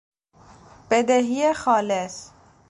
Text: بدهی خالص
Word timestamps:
بدهی 0.89 1.53
خالص 1.53 2.29